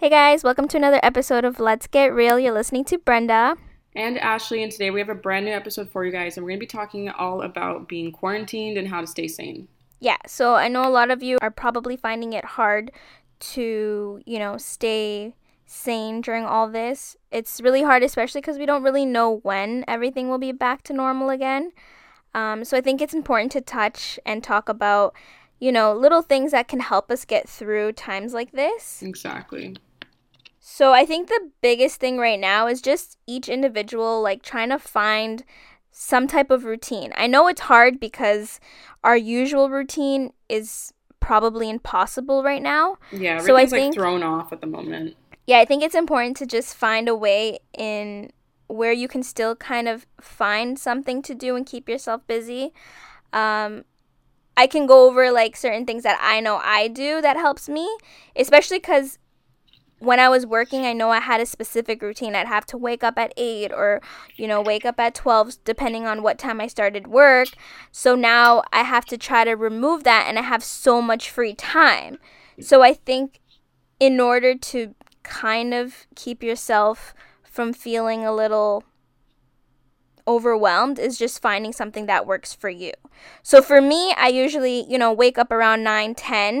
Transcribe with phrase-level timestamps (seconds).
[0.00, 2.38] Hey guys, welcome to another episode of Let's Get Real.
[2.38, 3.56] You're listening to Brenda.
[3.96, 6.50] And Ashley, and today we have a brand new episode for you guys, and we're
[6.50, 9.66] going to be talking all about being quarantined and how to stay sane.
[9.98, 12.92] Yeah, so I know a lot of you are probably finding it hard
[13.40, 15.34] to, you know, stay
[15.66, 17.16] sane during all this.
[17.32, 20.92] It's really hard, especially because we don't really know when everything will be back to
[20.92, 21.72] normal again.
[22.34, 25.12] Um, so I think it's important to touch and talk about,
[25.58, 29.02] you know, little things that can help us get through times like this.
[29.02, 29.74] Exactly.
[30.70, 34.78] So I think the biggest thing right now is just each individual like trying to
[34.78, 35.42] find
[35.90, 37.10] some type of routine.
[37.16, 38.60] I know it's hard because
[39.02, 42.98] our usual routine is probably impossible right now.
[43.12, 45.16] Yeah, so I think, like thrown off at the moment.
[45.46, 48.30] Yeah, I think it's important to just find a way in
[48.66, 52.74] where you can still kind of find something to do and keep yourself busy.
[53.32, 53.86] Um,
[54.54, 57.88] I can go over like certain things that I know I do that helps me,
[58.36, 59.18] especially because
[60.00, 62.34] when I was working, I know I had a specific routine.
[62.34, 64.00] I'd have to wake up at 8 or,
[64.36, 67.48] you know, wake up at 12, depending on what time I started work.
[67.90, 71.54] So now I have to try to remove that and I have so much free
[71.54, 72.18] time.
[72.60, 73.40] So I think
[73.98, 78.84] in order to kind of keep yourself from feeling a little
[80.28, 82.92] overwhelmed is just finding something that works for you.
[83.42, 86.56] So for me, I usually, you know, wake up around 9, 10.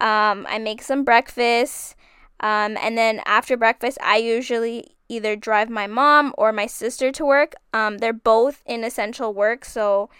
[0.00, 1.96] Um, I make some breakfast
[2.40, 7.24] um, and then after breakfast, I usually either drive my mom or my sister to
[7.24, 7.54] work.
[7.72, 10.10] Um, they're both in essential work, so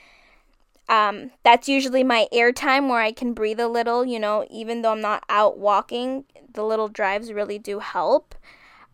[0.89, 4.05] um, that's usually my air time where I can breathe a little.
[4.05, 8.35] You know, even though I'm not out walking, the little drives really do help.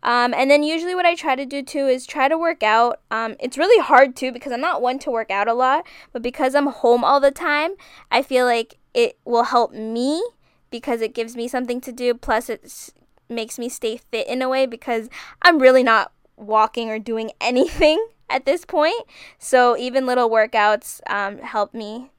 [0.03, 3.01] Um, and then usually what I try to do too is try to work out.
[3.11, 6.21] Um, it's really hard too because I'm not one to work out a lot, but
[6.21, 7.73] because I'm home all the time,
[8.11, 10.23] I feel like it will help me
[10.71, 12.13] because it gives me something to do.
[12.13, 12.93] Plus, it's
[13.29, 15.09] makes me stay fit in a way because
[15.43, 19.03] I'm really not walking or doing anything at this point.
[19.39, 22.11] So even little workouts um, help me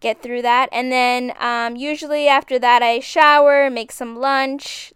[0.00, 0.68] get through that.
[0.72, 4.92] And then um, usually after that, I shower, make some lunch,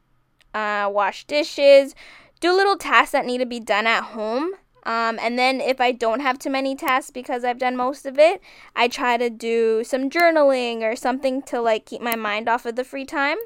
[0.55, 1.95] uh, wash dishes,
[2.41, 4.53] do little tasks that need to be done at home.
[4.85, 8.19] Um, and then if I don't have too many tasks because I've done most of
[8.19, 8.41] it,
[8.75, 12.75] I try to do some journaling or something to like keep my mind off of
[12.75, 13.39] the free time.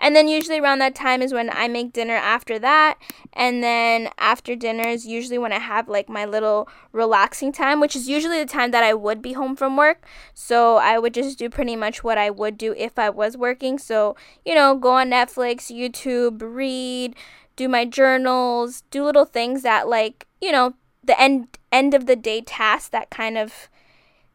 [0.00, 2.98] And then usually around that time is when I make dinner after that.
[3.34, 7.94] And then after dinner is usually when I have like my little relaxing time, which
[7.94, 10.04] is usually the time that I would be home from work.
[10.32, 13.78] So I would just do pretty much what I would do if I was working.
[13.78, 17.14] So, you know, go on Netflix, YouTube, read,
[17.56, 20.74] do my journals, do little things that like, you know,
[21.04, 23.68] the end end of the day tasks that kind of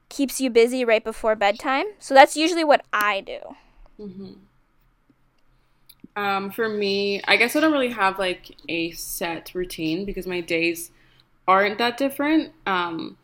[0.10, 1.86] keeps you busy right before bedtime.
[1.98, 3.40] So that's usually what I do.
[4.00, 4.45] Mm-hmm.
[6.16, 10.42] Um, for me, I guess I don't really have like a set routine because my
[10.42, 10.92] days
[11.48, 12.54] aren't that different.
[12.66, 13.18] Um,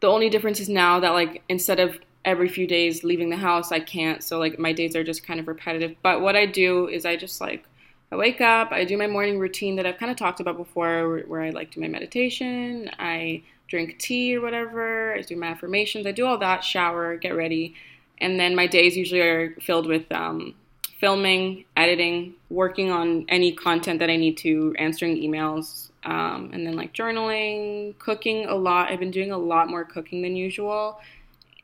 [0.00, 3.72] the only difference is now that like instead of every few days leaving the house,
[3.72, 4.22] I can't.
[4.22, 5.96] So like my days are just kind of repetitive.
[6.02, 7.64] But what I do is I just like
[8.12, 11.20] I wake up, I do my morning routine that I've kind of talked about before,
[11.26, 16.06] where, I like do my meditation, I drink tea or whatever, I do my affirmations,
[16.06, 17.74] I do all that, shower, get ready,
[18.18, 20.54] and then my days usually are filled with um,
[21.02, 26.76] filming, editing, working on any content that I need to, answering emails, um, and then
[26.76, 28.88] like journaling, cooking a lot.
[28.88, 31.00] I've been doing a lot more cooking than usual,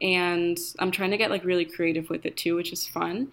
[0.01, 3.29] and I'm trying to get like really creative with it too, which is fun.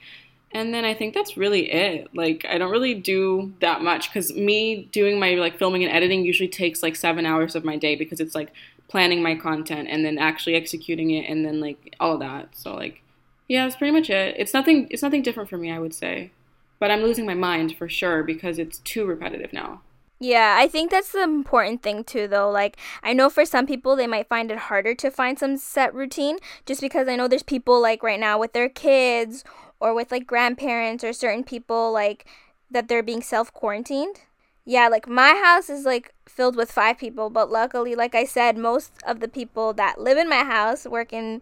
[0.51, 2.09] And then I think that's really it.
[2.13, 6.23] Like I don't really do that much because me doing my like filming and editing
[6.23, 8.53] usually takes like seven hours of my day because it's like
[8.89, 12.49] planning my content and then actually executing it and then like all that.
[12.55, 13.01] So like
[13.47, 14.35] yeah, that's pretty much it.
[14.37, 14.87] It's nothing.
[14.89, 16.31] It's nothing different for me, I would say,
[16.79, 19.81] but I'm losing my mind for sure because it's too repetitive now.
[20.19, 22.49] Yeah, I think that's the important thing too, though.
[22.49, 25.93] Like, I know for some people they might find it harder to find some set
[25.93, 29.43] routine just because I know there's people like right now with their kids
[29.79, 32.25] or with like grandparents or certain people like
[32.71, 34.21] that they're being self quarantined.
[34.63, 38.57] Yeah, like my house is like filled with five people, but luckily, like I said,
[38.57, 41.41] most of the people that live in my house work in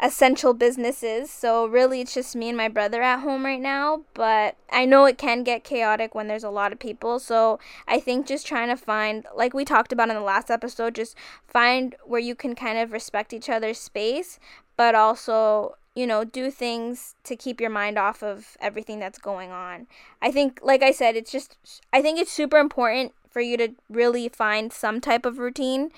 [0.00, 1.30] essential businesses.
[1.30, 5.04] So really it's just me and my brother at home right now, but I know
[5.06, 7.18] it can get chaotic when there's a lot of people.
[7.18, 10.94] So I think just trying to find like we talked about in the last episode,
[10.94, 11.16] just
[11.46, 14.38] find where you can kind of respect each other's space,
[14.76, 19.50] but also you know, do things to keep your mind off of everything that's going
[19.50, 19.88] on.
[20.22, 21.56] I think, like I said, it's just,
[21.92, 25.90] I think it's super important for you to really find some type of routine,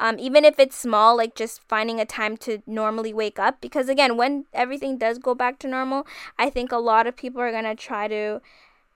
[0.00, 3.60] um, even if it's small, like just finding a time to normally wake up.
[3.60, 6.06] Because again, when everything does go back to normal,
[6.38, 8.40] I think a lot of people are gonna try to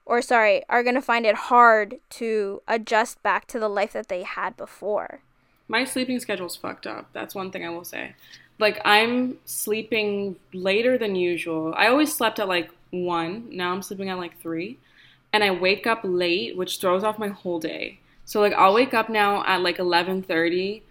[0.05, 4.09] or sorry, are going to find it hard to adjust back to the life that
[4.09, 5.19] they had before.
[5.67, 7.09] My sleeping schedule's fucked up.
[7.13, 8.15] That's one thing I will say.
[8.59, 11.73] Like I'm sleeping later than usual.
[11.75, 13.47] I always slept at like 1.
[13.51, 14.77] Now I'm sleeping at like 3.
[15.33, 17.99] And I wake up late, which throws off my whole day.
[18.25, 20.81] So like I'll wake up now at like 11:30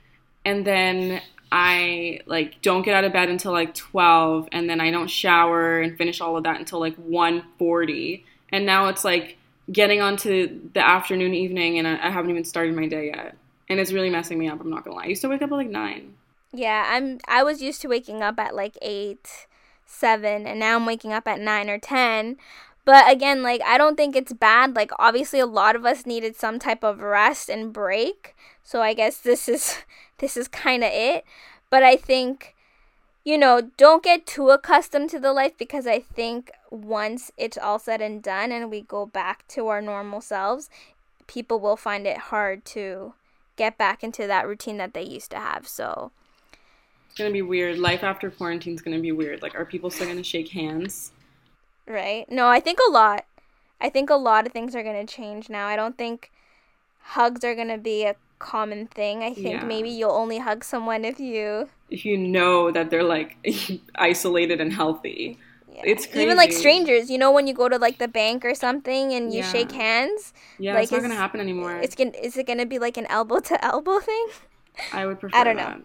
[0.45, 4.91] and then I like don't get out of bed until like 12 and then I
[4.91, 9.37] don't shower and finish all of that until like 1:40 and now it's like
[9.71, 13.37] getting onto the afternoon evening and I, I haven't even started my day yet
[13.69, 15.05] and it's really messing me up I'm not going to lie.
[15.05, 16.15] I used to wake up at like 9.
[16.53, 19.47] Yeah, I'm I was used to waking up at like 8
[19.87, 22.37] 7 and now I'm waking up at 9 or 10
[22.85, 24.75] but again, like I don't think it's bad.
[24.75, 28.35] Like obviously a lot of us needed some type of rest and break.
[28.63, 29.79] So I guess this is
[30.19, 31.25] this is kind of it.
[31.71, 32.55] But I think
[33.25, 37.79] you know, don't get too accustomed to the life because I think once it's all
[37.79, 40.69] said and done and we go back to our normal selves,
[41.29, 43.15] people will find it hard to
[43.55, 45.69] get back into that routine that they used to have.
[45.69, 46.11] So
[47.07, 47.79] it's going to be weird.
[47.79, 49.41] Life after quarantine is going to be weird.
[49.41, 51.13] Like are people still going to shake hands?
[51.87, 52.31] Right?
[52.31, 53.25] No, I think a lot.
[53.81, 55.67] I think a lot of things are going to change now.
[55.67, 56.31] I don't think
[57.01, 59.23] hugs are going to be a common thing.
[59.23, 59.65] I think yeah.
[59.65, 63.37] maybe you'll only hug someone if you if you know that they're like
[63.95, 65.39] isolated and healthy.
[65.73, 65.83] Yeah.
[65.85, 66.25] It's crazy.
[66.25, 67.11] even like strangers.
[67.11, 69.53] You know when you go to like the bank or something and you yeah.
[69.53, 70.35] shake hands.
[70.59, 71.79] Yeah, like, it's not gonna happen anymore.
[71.79, 74.27] It's gonna is it gonna be like an elbow to elbow thing?
[74.93, 75.37] I would prefer.
[75.37, 75.79] I don't that.
[75.79, 75.85] know.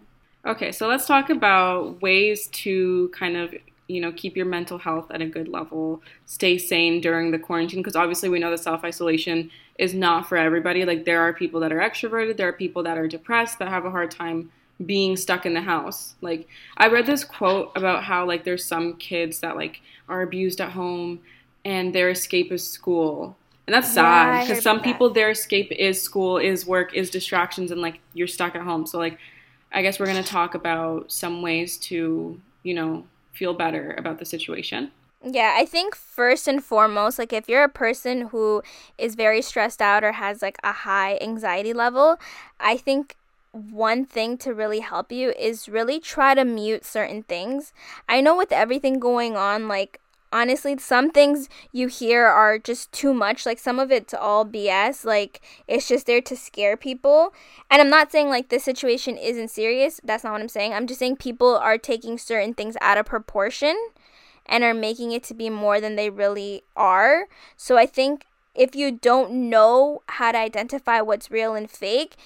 [0.52, 3.54] Okay, so let's talk about ways to kind of
[3.88, 7.80] you know keep your mental health at a good level stay sane during the quarantine
[7.80, 10.84] because obviously we know that self-isolation is not for everybody.
[10.84, 13.84] Like there are people that are extroverted there are people that are depressed that have
[13.84, 14.50] a hard time
[14.84, 16.14] being stuck in the house.
[16.20, 20.60] Like i read this quote about how like there's some kids that like are abused
[20.60, 21.20] at home
[21.64, 23.36] and their escape is school.
[23.66, 25.14] And that's sad because yeah, some people that.
[25.14, 28.86] their escape is school is work is distractions and like you're stuck at home.
[28.86, 29.18] So like
[29.70, 33.04] i guess we're going to talk about some ways to you know
[33.38, 34.90] feel better about the situation?
[35.24, 38.62] Yeah, I think first and foremost, like if you're a person who
[38.98, 42.18] is very stressed out or has like a high anxiety level,
[42.60, 43.16] I think
[43.52, 47.72] one thing to really help you is really try to mute certain things.
[48.08, 50.00] I know with everything going on, like
[50.32, 55.04] honestly some things you hear are just too much like some of it's all bs
[55.04, 57.32] like it's just there to scare people.
[57.70, 60.72] And i'm not saying like this situation isn't serious that's not what i'm saying.
[60.72, 63.76] I'm just saying people are taking certain things out of proportion
[64.46, 67.26] and are making it to be more than they really are.
[67.56, 68.24] So i think
[68.54, 72.16] if you don't know how to identify what's real and fake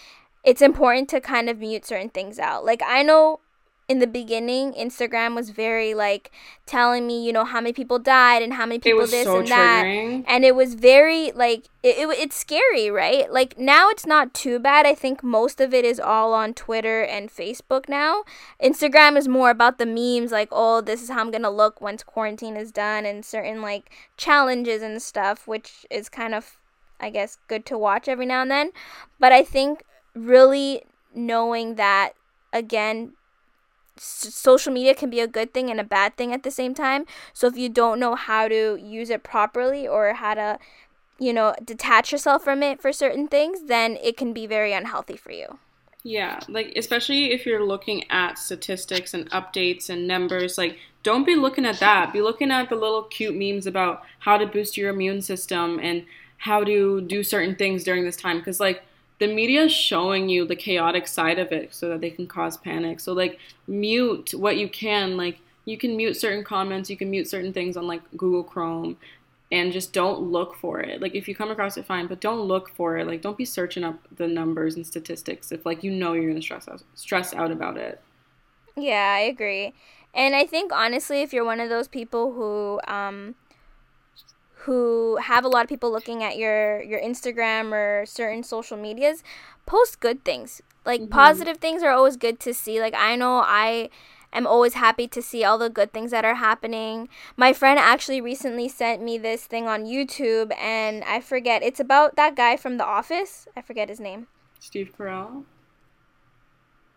[0.44, 2.64] it's important to kind of mute certain things out.
[2.64, 3.40] Like i know
[3.88, 6.30] in the beginning, Instagram was very like
[6.66, 9.48] telling me, you know, how many people died and how many people this so and
[9.48, 9.84] that,
[10.26, 13.30] and it was very like it, it, it's scary, right?
[13.30, 14.86] Like now it's not too bad.
[14.86, 18.22] I think most of it is all on Twitter and Facebook now.
[18.62, 22.02] Instagram is more about the memes, like oh, this is how I'm gonna look once
[22.02, 26.58] quarantine is done, and certain like challenges and stuff, which is kind of,
[27.00, 28.70] I guess, good to watch every now and then.
[29.18, 29.84] But I think
[30.14, 30.84] really
[31.14, 32.12] knowing that
[32.52, 33.12] again
[33.96, 37.06] social media can be a good thing and a bad thing at the same time.
[37.32, 40.58] So if you don't know how to use it properly or how to,
[41.18, 45.16] you know, detach yourself from it for certain things, then it can be very unhealthy
[45.16, 45.58] for you.
[46.04, 51.36] Yeah, like especially if you're looking at statistics and updates and numbers, like don't be
[51.36, 52.12] looking at that.
[52.12, 56.04] Be looking at the little cute memes about how to boost your immune system and
[56.38, 58.82] how to do certain things during this time because like
[59.22, 62.56] the media is showing you the chaotic side of it so that they can cause
[62.56, 62.98] panic.
[62.98, 63.38] So like
[63.68, 67.76] mute what you can, like you can mute certain comments, you can mute certain things
[67.76, 68.96] on like Google Chrome
[69.52, 71.00] and just don't look for it.
[71.00, 73.06] Like if you come across it fine, but don't look for it.
[73.06, 76.34] Like don't be searching up the numbers and statistics if like you know you're going
[76.34, 78.00] to stress out stress out about it.
[78.76, 79.72] Yeah, I agree.
[80.14, 83.36] And I think honestly if you're one of those people who um
[84.64, 89.22] who have a lot of people looking at your your Instagram or certain social medias,
[89.66, 90.62] post good things.
[90.84, 91.12] Like mm-hmm.
[91.12, 92.80] positive things are always good to see.
[92.80, 93.90] Like I know I
[94.32, 97.08] am always happy to see all the good things that are happening.
[97.36, 101.62] My friend actually recently sent me this thing on YouTube and I forget.
[101.62, 103.46] It's about that guy from The Office.
[103.56, 104.28] I forget his name.
[104.58, 105.44] Steve Carell.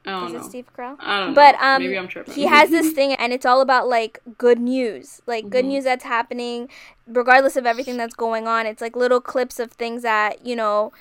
[0.06, 0.44] Is it.
[0.44, 0.98] Steve Carell?
[1.00, 1.68] I don't but, know.
[1.68, 2.34] um, Maybe I'm tripping.
[2.34, 5.74] he has this thing, and it's all about like good news, like good mm-hmm.
[5.74, 6.70] news that's happening,
[7.08, 8.66] regardless of everything that's going on.
[8.66, 10.92] It's like little clips of things that you know,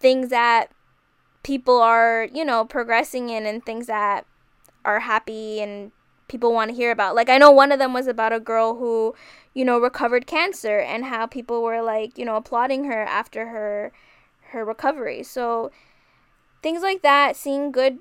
[0.00, 0.70] things that
[1.42, 4.26] people are you know progressing in, and things that
[4.84, 5.92] are happy and
[6.28, 7.14] people want to hear about.
[7.14, 9.14] Like I know one of them was about a girl who,
[9.54, 13.92] you know, recovered cancer and how people were like, you know, applauding her after her
[14.50, 15.22] her recovery.
[15.22, 15.70] So
[16.62, 17.98] things like that, seeing good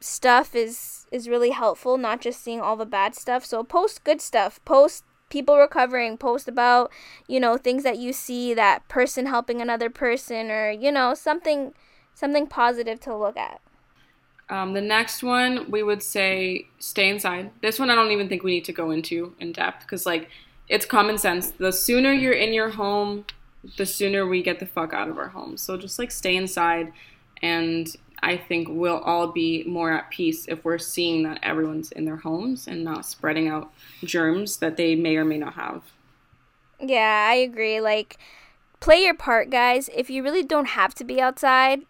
[0.00, 3.44] stuff is is really helpful, not just seeing all the bad stuff.
[3.44, 4.60] So post good stuff.
[4.64, 6.90] Post people recovering, post about,
[7.28, 11.72] you know, things that you see that person helping another person or, you know, something
[12.14, 13.60] something positive to look at.
[14.48, 17.50] Um, the next one we would say stay inside.
[17.62, 20.28] This one I don't even think we need to go into in depth because like
[20.68, 21.50] it's common sense.
[21.50, 23.24] The sooner you're in your home,
[23.76, 25.62] the sooner we get the fuck out of our homes.
[25.62, 26.92] So just like stay inside,
[27.42, 32.04] and I think we'll all be more at peace if we're seeing that everyone's in
[32.04, 33.72] their homes and not spreading out
[34.04, 35.82] germs that they may or may not have.
[36.78, 37.80] Yeah, I agree.
[37.80, 38.18] Like,
[38.80, 39.88] play your part, guys.
[39.94, 41.82] If you really don't have to be outside,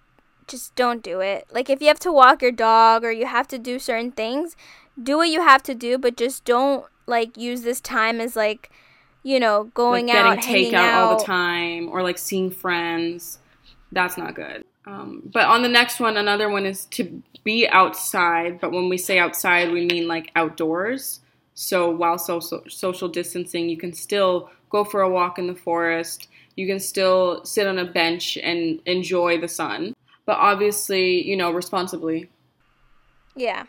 [0.50, 1.46] just don't do it.
[1.50, 4.56] Like if you have to walk your dog or you have to do certain things,
[5.00, 8.70] do what you have to do, but just don't like use this time as like,
[9.22, 13.38] you know, going like out, getting takeout out all the time or like seeing friends.
[13.92, 14.64] That's not good.
[14.86, 18.60] Um, but on the next one, another one is to be outside.
[18.60, 21.20] But when we say outside, we mean like outdoors.
[21.54, 26.28] So while social social distancing, you can still go for a walk in the forest.
[26.56, 29.94] You can still sit on a bench and enjoy the sun
[30.30, 32.30] but obviously, you know, responsibly.
[33.34, 33.64] Yeah.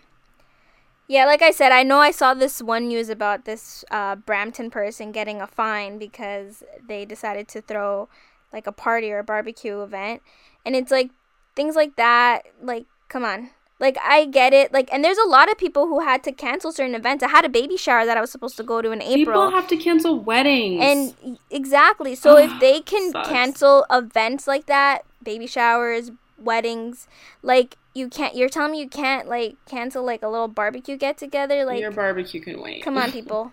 [1.07, 4.69] Yeah, like I said, I know I saw this one news about this uh, Brampton
[4.69, 8.09] person getting a fine because they decided to throw
[8.53, 10.21] like a party or a barbecue event.
[10.65, 11.09] And it's like
[11.55, 13.49] things like that, like, come on.
[13.79, 14.71] Like, I get it.
[14.71, 17.23] Like, and there's a lot of people who had to cancel certain events.
[17.23, 19.17] I had a baby shower that I was supposed to go to in April.
[19.17, 20.81] People have to cancel weddings.
[20.83, 22.13] And exactly.
[22.13, 23.27] So if they can Sucks.
[23.27, 27.07] cancel events like that, baby showers, weddings.
[27.41, 28.35] Like you can't.
[28.35, 31.65] You're telling me you can't like cancel like a little barbecue get together.
[31.65, 32.83] Like your barbecue can wait.
[32.83, 33.51] Come on, people.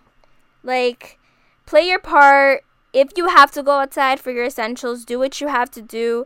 [0.62, 1.18] like
[1.66, 2.64] play your part.
[2.92, 6.24] If you have to go outside for your essentials, do what you have to do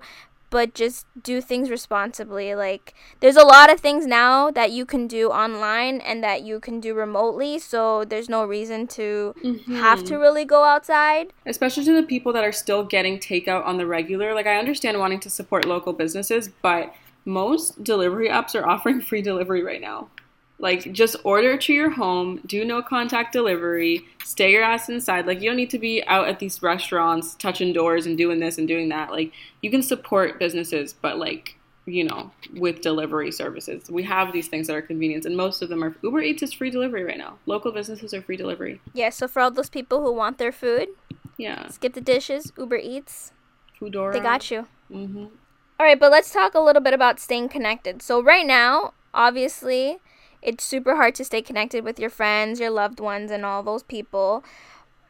[0.53, 2.55] but just do things responsibly.
[2.55, 6.61] Like there's a lot of things now that you can do online and that you
[6.61, 9.77] can do remotely, so there's no reason to mm-hmm.
[9.77, 11.33] have to really go outside.
[11.47, 14.35] Especially to the people that are still getting takeout on the regular.
[14.35, 16.95] Like I understand wanting to support local businesses, but
[17.25, 20.09] most delivery apps are offering free delivery right now.
[20.63, 25.27] Like, just order to your home, do no contact delivery, stay your ass inside.
[25.27, 28.59] Like, you don't need to be out at these restaurants touching doors and doing this
[28.59, 29.11] and doing that.
[29.11, 33.91] Like, you can support businesses, but like, you know, with delivery services.
[33.91, 36.53] We have these things that are convenience, and most of them are Uber Eats is
[36.53, 37.39] free delivery right now.
[37.47, 38.81] Local businesses are free delivery.
[38.95, 40.91] Yeah, so for all those people who want their food,
[41.37, 43.33] yeah, skip the dishes, Uber Eats,
[43.81, 44.69] Foodora, they got you.
[44.93, 45.25] Mm-hmm.
[45.81, 48.01] All right, but let's talk a little bit about staying connected.
[48.01, 49.99] So right now, obviously,
[50.43, 53.83] it's super hard to stay connected with your friends, your loved ones, and all those
[53.83, 54.45] people.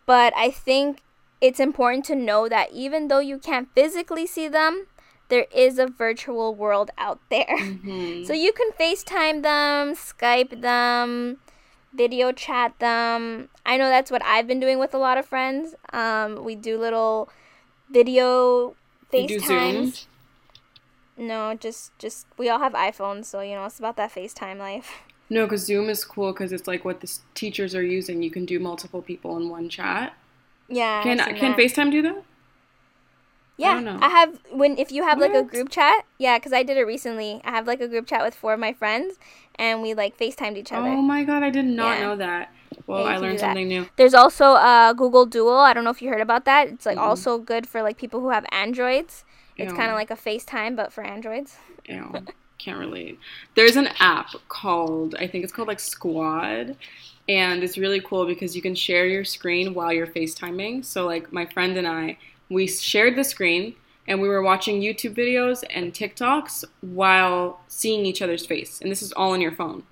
[0.07, 1.01] But I think
[1.41, 4.87] it's important to know that even though you can't physically see them,
[5.29, 7.57] there is a virtual world out there.
[7.59, 8.25] Mm-hmm.
[8.25, 11.39] So you can FaceTime them, Skype them,
[11.95, 13.49] video chat them.
[13.65, 15.75] I know that's what I've been doing with a lot of friends.
[15.93, 17.29] Um, we do little
[17.91, 18.75] video
[19.12, 20.07] FaceTimes.
[21.17, 25.03] No, just just we all have iPhones, so you know it's about that FaceTime life.
[25.33, 28.23] No, because Zoom is cool because it's like what the teachers are using.
[28.23, 30.12] You can do multiple people in one chat.
[30.69, 31.03] Yeah.
[31.03, 31.59] Can can that.
[31.59, 32.23] FaceTime do that?
[33.57, 35.31] Yeah, I, I, have when if you have what?
[35.31, 36.05] like a group chat.
[36.19, 37.41] Yeah, because I did it recently.
[37.45, 39.15] I have like a group chat with four of my friends,
[39.55, 40.89] and we like FaceTimed each other.
[40.89, 42.07] Oh my god, I did not yeah.
[42.07, 42.53] know that.
[42.87, 43.89] Well, yeah, I learned something new.
[43.97, 45.55] There's also uh, Google Duo.
[45.55, 46.69] I don't know if you heard about that.
[46.69, 47.09] It's like mm-hmm.
[47.09, 49.25] also good for like people who have Androids.
[49.57, 51.57] It's kind of like a FaceTime but for Androids.
[51.89, 52.27] Ew
[52.62, 53.19] can't relate.
[53.54, 56.76] There's an app called I think it's called like Squad,
[57.28, 60.85] and it's really cool because you can share your screen while you're FaceTiming.
[60.85, 63.75] So like my friend and I, we shared the screen
[64.07, 69.02] and we were watching YouTube videos and TikToks while seeing each other's face, and this
[69.02, 69.85] is all on your phone.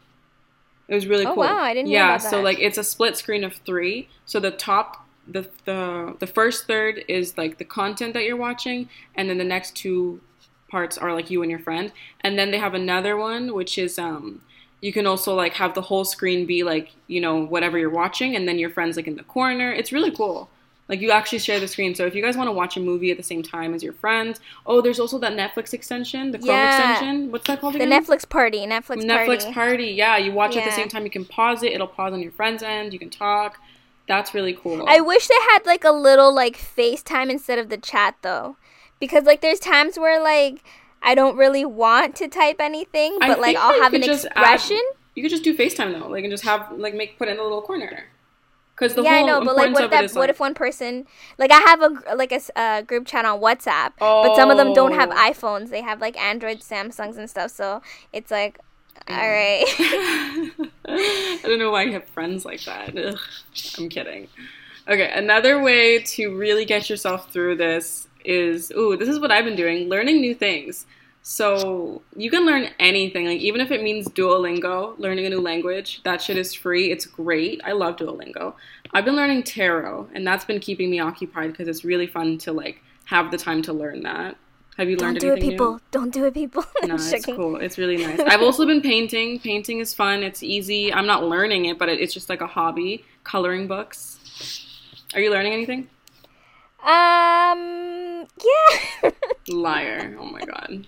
[0.89, 1.45] It was really oh, cool.
[1.45, 4.09] wow, I didn't yeah, so like it's a split screen of three.
[4.27, 8.89] So the top the the the first third is like the content that you're watching,
[9.15, 10.21] and then the next two
[10.71, 11.93] parts are like you and your friend.
[12.21, 14.41] And then they have another one which is um
[14.81, 18.35] you can also like have the whole screen be like, you know, whatever you're watching
[18.35, 19.73] and then your friends like in the corner.
[19.73, 20.49] It's really cool.
[20.89, 21.95] Like you actually share the screen.
[21.95, 23.93] So if you guys want to watch a movie at the same time as your
[23.93, 26.91] friends, oh, there's also that Netflix extension, the Chrome yeah.
[26.93, 27.31] extension.
[27.31, 27.91] What's that called again?
[27.91, 28.67] The Netflix party.
[28.67, 29.07] Netflix, party.
[29.07, 29.55] Netflix party.
[29.55, 29.87] party.
[29.87, 30.63] Yeah, you watch yeah.
[30.63, 31.05] at the same time.
[31.05, 31.73] You can pause it.
[31.73, 32.93] It'll pause on your friend's end.
[32.93, 33.61] You can talk.
[34.09, 34.85] That's really cool.
[34.89, 38.57] I wish they had like a little like FaceTime instead of the chat though
[39.01, 40.63] because like there's times where like
[41.03, 44.77] I don't really want to type anything, but like I'll have an expression.
[44.77, 47.39] Add, You could just do FaceTime though, like and just have like make put in
[47.39, 48.05] a little corner.
[48.77, 50.13] Because the yeah, I know, but like, what if that?
[50.13, 51.07] What like, if one person,
[51.39, 53.93] like, I have a like a, a group chat on WhatsApp,
[54.23, 55.15] but some of them don't have Oh.
[55.15, 55.69] iPhones.
[55.71, 57.51] They have like Android, Samsungs, and stuff.
[57.51, 58.59] So it's like,
[59.09, 59.65] all right.
[60.87, 62.97] I don't know why you have friends like that.
[62.97, 63.19] Ugh,
[63.79, 64.29] I'm kidding.
[64.89, 69.45] Okay, another way to really get yourself through this is ooh, this is what I've
[69.45, 70.87] been doing, learning new things.
[71.23, 76.01] So you can learn anything, like even if it means Duolingo, learning a new language.
[76.05, 76.91] That shit is free.
[76.91, 77.61] It's great.
[77.65, 78.55] I love Duolingo.
[78.93, 82.53] I've been learning tarot, and that's been keeping me occupied because it's really fun to
[82.53, 84.37] like have the time to learn that.
[84.79, 85.55] Have you learned don't do it, anything new?
[85.57, 85.81] people.
[85.91, 86.65] Don't do it, people.
[86.85, 87.57] No, it's cool.
[87.57, 88.19] It's really nice.
[88.27, 89.39] I've also been painting.
[89.41, 90.23] Painting is fun.
[90.23, 90.91] It's easy.
[90.91, 93.05] I'm not learning it, but it- it's just like a hobby.
[93.23, 94.17] Coloring books.
[95.13, 95.91] Are you learning anything?
[96.83, 98.10] Um,
[99.03, 99.11] yeah.
[99.49, 100.17] Liar.
[100.19, 100.87] Oh my god.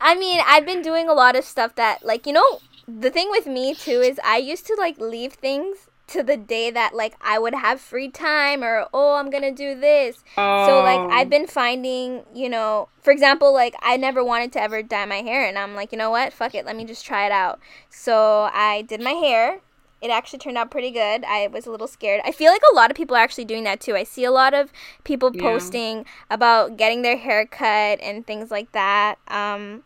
[0.00, 3.28] I mean, I've been doing a lot of stuff that, like, you know, the thing
[3.30, 7.14] with me too is I used to like leave things to the day that like
[7.20, 10.24] I would have free time or oh I'm gonna do this.
[10.36, 11.10] So like Oh.
[11.10, 15.16] I've been finding, you know, for example, like I never wanted to ever dye my
[15.16, 17.60] hair, and I'm like, you know what, fuck it, let me just try it out.
[17.90, 19.60] So I did my hair.
[20.00, 21.24] It actually turned out pretty good.
[21.24, 22.20] I was a little scared.
[22.24, 23.96] I feel like a lot of people are actually doing that too.
[23.96, 24.72] I see a lot of
[25.04, 25.42] people Yeah.
[25.42, 29.16] posting about getting their hair cut and things like that.
[29.28, 29.82] Um,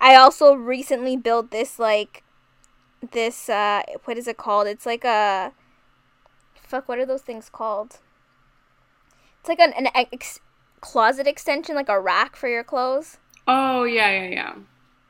[0.00, 2.22] I also recently built this like
[3.12, 4.66] this uh what is it called?
[4.66, 5.52] It's like a
[6.54, 7.98] fuck what are those things called?
[9.40, 10.40] It's like an, an ex-
[10.80, 13.18] closet extension like a rack for your clothes.
[13.46, 14.54] Oh yeah, yeah, yeah.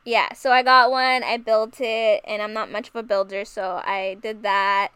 [0.04, 3.44] Yeah, so I got one, I built it, and I'm not much of a builder,
[3.44, 4.92] so I did that.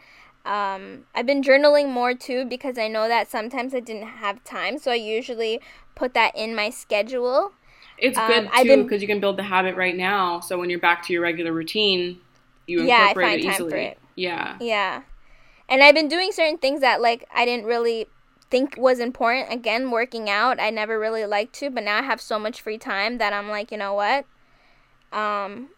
[0.46, 4.78] Um, I've been journaling more too because I know that sometimes I didn't have time,
[4.78, 5.60] so I usually
[5.94, 7.52] put that in my schedule.
[7.96, 10.40] It's Um, good too because you can build the habit right now.
[10.40, 12.20] So when you're back to your regular routine,
[12.66, 13.68] you Yeah, incorporate find it easily.
[13.68, 13.98] for it.
[14.16, 14.60] Yeah.
[14.60, 15.04] Yeah.
[15.68, 18.08] And I've been doing certain things that like I didn't really
[18.50, 19.52] think was important.
[19.52, 22.78] Again, working out, I never really liked to, but now I have so much free
[22.78, 24.26] time that I'm like, you know what?
[25.14, 25.70] Um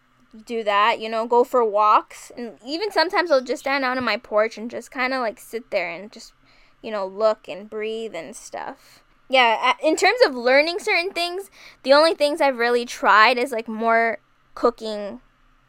[0.45, 4.03] do that, you know, go for walks and even sometimes I'll just stand out on
[4.03, 6.33] my porch and just kind of like sit there and just
[6.81, 9.03] you know, look and breathe and stuff.
[9.29, 11.49] Yeah, in terms of learning certain things,
[11.83, 14.19] the only things I've really tried is like more
[14.55, 15.21] cooking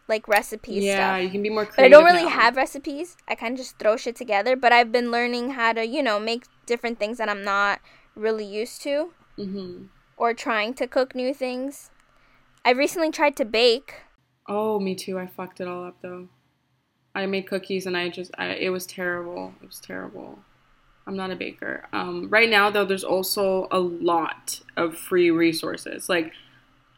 [0.08, 1.18] like recipes Yeah, stuff.
[1.18, 2.30] you can be more But I don't really now.
[2.30, 3.16] have recipes.
[3.26, 4.56] I kind of just throw shit together.
[4.56, 7.80] But I've been learning how to, you know, make different things that I'm not
[8.14, 11.90] really used to hmm or trying to cook new things.
[12.64, 13.94] I recently tried to bake.
[14.46, 15.18] Oh, me too.
[15.18, 16.28] I fucked it all up though.
[17.14, 19.54] I made cookies and I just, I, it was terrible.
[19.62, 20.38] It was terrible.
[21.06, 21.86] I'm not a baker.
[21.92, 26.08] Um, right now though, there's also a lot of free resources.
[26.08, 26.32] Like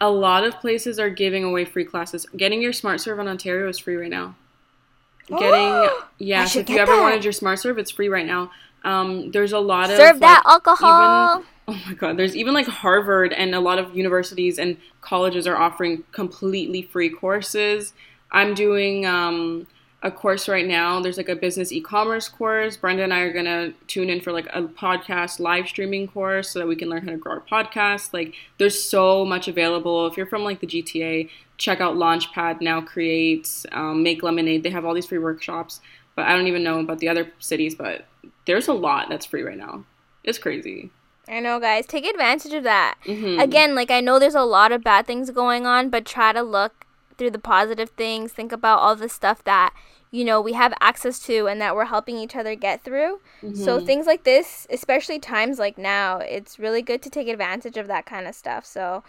[0.01, 2.25] a lot of places are giving away free classes.
[2.35, 4.35] Getting your smart serve on Ontario is free right now.
[5.27, 7.01] Getting yeah, so if you ever that.
[7.01, 8.51] wanted your smart serve, it's free right now.
[8.83, 11.35] Um, there's a lot of Serve that like, alcohol.
[11.39, 15.47] even- oh my god, there's even like Harvard and a lot of universities and colleges
[15.47, 17.93] are offering completely free courses.
[18.31, 19.67] I'm doing um,
[20.03, 20.99] a course right now.
[20.99, 22.75] There's like a business e-commerce course.
[22.75, 26.59] Brenda and I are gonna tune in for like a podcast live streaming course so
[26.59, 28.13] that we can learn how to grow our podcast.
[28.13, 30.07] Like, there's so much available.
[30.07, 32.81] If you're from like the GTA, check out Launchpad now.
[32.81, 34.63] Create, um, make lemonade.
[34.63, 35.79] They have all these free workshops.
[36.15, 37.75] But I don't even know about the other cities.
[37.75, 38.05] But
[38.45, 39.85] there's a lot that's free right now.
[40.23, 40.91] It's crazy.
[41.31, 41.85] I know, guys.
[41.85, 42.95] Take advantage of that.
[43.05, 43.41] Mhm.
[43.41, 46.43] Again, like I know there's a lot of bad things going on, but try to
[46.43, 46.85] look
[47.17, 48.33] through the positive things.
[48.33, 49.73] Think about all the stuff that
[50.11, 53.21] you know we have access to and that we're helping each other get through.
[53.53, 53.85] So Mhm.
[53.85, 58.05] things like this, especially times like now, it's really good to take advantage of that
[58.05, 58.65] kind of stuff.
[58.65, 59.03] So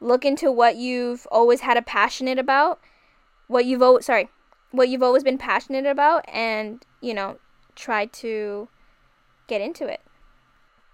[0.00, 2.78] look into what you've always had a passionate about,
[3.48, 4.28] what you've always sorry,
[4.70, 7.38] what you've always been passionate about, and you know
[7.74, 8.68] try to
[9.48, 10.00] get into it.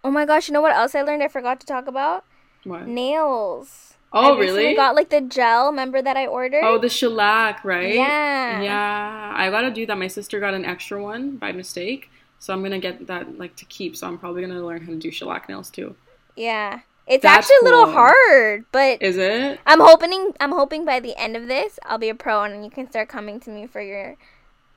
[0.05, 1.23] Oh my gosh, you know what else I learned?
[1.23, 2.25] I forgot to talk about
[2.65, 2.87] What?
[2.87, 3.95] nails.
[4.13, 4.75] Oh, I really?
[4.75, 5.67] Got like the gel.
[5.71, 6.63] Remember that I ordered?
[6.65, 7.95] Oh, the shellac, right?
[7.95, 8.61] Yeah.
[8.63, 9.99] Yeah, I gotta do that.
[9.99, 13.65] My sister got an extra one by mistake, so I'm gonna get that like to
[13.67, 13.97] keep.
[13.97, 15.97] So I'm probably gonna learn how to do shellac nails too.
[16.37, 16.81] yeah.
[17.07, 17.95] It's That's actually a little cool.
[17.95, 19.61] hard, but Is it?
[19.67, 22.71] I'm hoping I'm hoping by the end of this I'll be a pro and you
[22.71, 24.17] can start coming to me for your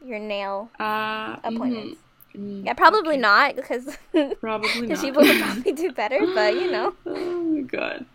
[0.06, 1.96] your nail Uh, appointments.
[1.96, 1.98] mhm.
[2.38, 3.98] Mm, Yeah, probably not because
[4.42, 5.02] Probably not.
[5.02, 6.94] people would probably do better, but you know.
[7.06, 8.06] oh my god.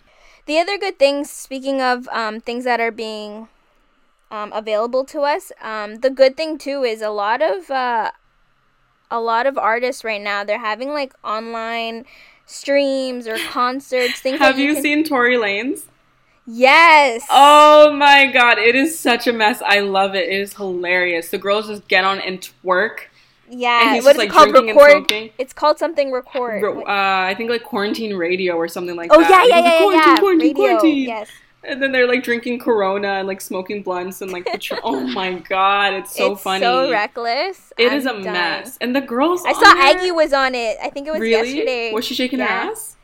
[0.46, 3.48] The other good things, speaking of um, things that are being
[4.30, 8.10] um, available to us, um, the good thing too is a lot of uh,
[9.10, 12.04] a lot of artists right now they're having like online
[12.46, 14.20] streams or concerts.
[14.20, 15.82] Things Have you, you can- seen Tory Lanez?
[16.50, 17.26] Yes.
[17.30, 19.60] Oh my god, it is such a mess.
[19.64, 20.28] I love it.
[20.30, 21.28] It is hilarious.
[21.28, 23.00] The girls just get on and twerk.
[23.50, 24.00] Yeah.
[24.00, 24.52] What is like, it called?
[24.52, 25.30] Record.
[25.38, 26.64] It's called something record.
[26.64, 29.30] Uh, I think like quarantine radio or something like oh that.
[29.30, 30.18] Oh yeah, yeah, yeah, quarantine, yeah.
[30.18, 30.64] quarantine, Radio.
[30.64, 31.08] quarantine.
[31.08, 31.30] Yes.
[31.64, 35.34] And then they're like drinking Corona and like smoking blunts and like Patron- oh my
[35.34, 36.64] god, it's so funny.
[36.64, 36.86] it's funny.
[36.86, 37.72] so reckless.
[37.76, 38.78] It I'm is a mess.
[38.80, 39.42] And the girls.
[39.44, 40.78] I saw Aggie was on it.
[40.82, 41.48] I think it was really?
[41.48, 41.92] yesterday.
[41.92, 42.64] Was she shaking Yeah.
[42.66, 42.96] her ass?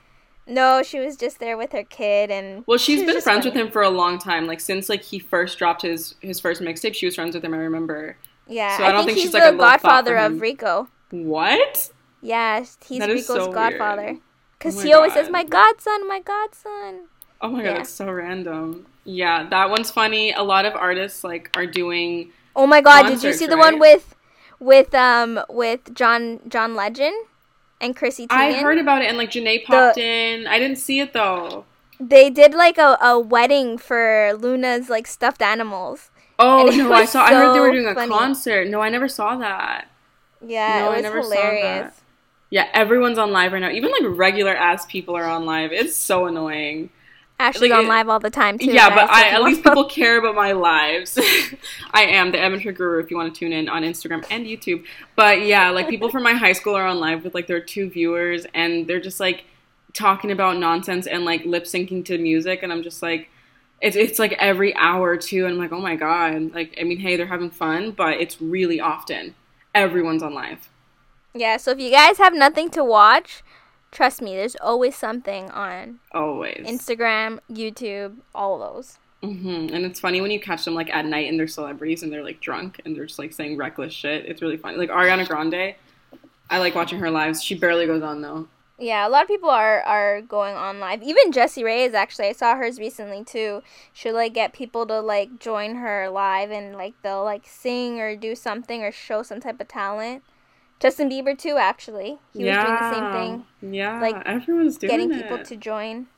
[0.46, 2.64] No, she was just there with her kid and.
[2.66, 3.50] Well, she's she been friends funny.
[3.50, 4.46] with him for a long time.
[4.46, 7.54] Like since like he first dropped his his first mixtape, she was friends with him.
[7.54, 8.16] I remember.
[8.46, 10.88] Yeah, So I I, don't think, think he's like, the godfather of Rico.
[11.10, 11.90] What?
[12.20, 14.18] Yes, he's That Rico's so godfather.
[14.58, 17.08] Because Oh he always says, "My godson, my godson."
[17.40, 17.74] Oh my god, Yeah.
[17.78, 18.86] that's so random.
[19.04, 20.32] Yeah, that one's funny.
[20.32, 22.32] A lot of artists like are doing.
[22.56, 23.06] Oh my God!
[23.06, 24.14] did you see the one with,
[24.58, 27.14] with um with John John Legend,
[27.80, 28.30] and Chrissy Teigen?
[28.30, 30.46] I heard about it and like Janae popped in.
[30.46, 31.66] I didn't see it though.
[32.00, 36.10] they did like a, a wedding for Luna's like stuffed animals.
[36.38, 37.22] Oh no, I saw.
[37.24, 38.12] I heard they were doing a funny.
[38.12, 38.68] concert.
[38.68, 39.88] No, I never saw that.
[40.46, 41.94] Yeah, No, I it was never saw hilarious.
[41.94, 41.94] that.
[42.50, 43.70] Yeah, everyone's on live right now.
[43.70, 45.72] Even like regular ass people are on live.
[45.72, 46.90] It's so annoying.
[47.38, 48.70] Ashley's Like, on live all the time too.
[48.70, 51.18] yeah, but I at least people care about my lives.
[51.92, 53.00] I am the amateur guru.
[53.02, 54.84] If you want to tune in on Instagram and YouTube,
[55.16, 57.90] but yeah, like people from my high school are on live with like their two
[57.90, 59.44] viewers, and they're just like
[59.92, 63.30] talking about nonsense and like lip syncing to music, and I'm just like.
[63.84, 66.54] It's, it's like every hour too, and I'm like, oh my god!
[66.54, 69.34] Like, I mean, hey, they're having fun, but it's really often.
[69.74, 70.68] Everyone's on live.
[71.34, 73.42] Yeah, so if you guys have nothing to watch,
[73.90, 76.64] trust me, there's always something on Always.
[76.66, 78.98] Instagram, YouTube, all of those.
[79.22, 82.12] hmm And it's funny when you catch them like at night and they're celebrities and
[82.12, 84.26] they're like drunk and they're just like saying reckless shit.
[84.26, 84.76] It's really funny.
[84.76, 85.74] Like Ariana Grande,
[86.48, 87.42] I like watching her lives.
[87.42, 88.46] She barely goes on though.
[88.78, 91.02] Yeah, a lot of people are are going on live.
[91.02, 93.62] Even Jessie Reyez actually, I saw hers recently too.
[93.92, 98.16] She'll like get people to like join her live and like they'll like sing or
[98.16, 100.24] do something or show some type of talent.
[100.80, 102.18] Justin Bieber too actually.
[102.32, 104.96] He was doing the same thing, Yeah, like, everyone's doing it.
[104.96, 105.22] getting it.
[105.22, 106.08] people to join.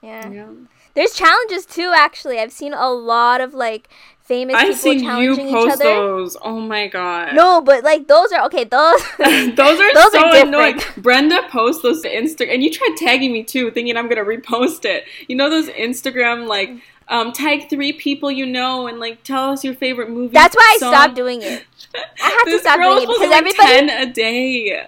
[0.00, 0.30] Yeah.
[0.30, 0.46] Yeah.
[0.94, 2.38] There's challenges too actually.
[2.38, 3.88] I've seen a lot of like
[4.20, 5.84] famous I've people seen you challenging each post other.
[5.84, 6.36] those.
[6.42, 7.34] Oh my god.
[7.34, 8.64] No, but like those are okay.
[8.64, 10.80] Those those are Those so are annoying.
[10.98, 14.84] Brenda posts those to Insta, and you tried tagging me too, thinking I'm gonna repost
[14.84, 15.04] it.
[15.28, 16.70] You know those Instagram like
[17.08, 20.34] um, tag three people you know and like tell us your favorite movie.
[20.34, 20.92] That's why I song.
[20.92, 21.64] stopped doing it.
[21.94, 24.86] I had to stop doing it because to everybody- ten a day.